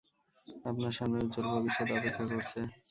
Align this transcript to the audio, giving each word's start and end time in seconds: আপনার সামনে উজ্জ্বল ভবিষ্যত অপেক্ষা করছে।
আপনার 0.65 0.93
সামনে 0.97 1.17
উজ্জ্বল 1.21 1.45
ভবিষ্যত 1.53 1.89
অপেক্ষা 1.91 2.23
করছে। 2.31 2.59